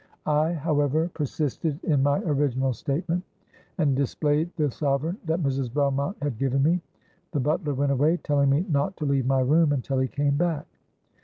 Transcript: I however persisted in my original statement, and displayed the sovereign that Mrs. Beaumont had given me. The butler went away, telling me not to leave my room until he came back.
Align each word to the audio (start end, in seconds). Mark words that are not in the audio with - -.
I 0.25 0.53
however 0.53 1.11
persisted 1.13 1.79
in 1.83 2.01
my 2.01 2.17
original 2.21 2.73
statement, 2.73 3.23
and 3.77 3.95
displayed 3.95 4.49
the 4.55 4.71
sovereign 4.71 5.17
that 5.25 5.43
Mrs. 5.43 5.71
Beaumont 5.71 6.17
had 6.23 6.39
given 6.39 6.63
me. 6.63 6.81
The 7.33 7.39
butler 7.39 7.75
went 7.75 7.91
away, 7.91 8.17
telling 8.17 8.49
me 8.49 8.65
not 8.67 8.97
to 8.97 9.05
leave 9.05 9.27
my 9.27 9.41
room 9.41 9.71
until 9.71 9.99
he 9.99 10.07
came 10.07 10.37
back. 10.37 10.65